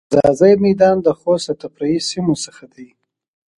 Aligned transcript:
ځاځی 0.15 0.53
میدان 0.65 0.97
د 1.01 1.07
خوست 1.19 1.47
د 1.49 1.53
تفریحی 1.61 1.99
سیمو 2.09 2.35
څخه 2.45 2.65
ده. 2.73 2.87